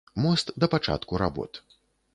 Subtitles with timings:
[0.25, 1.63] Мост да пачатку работ.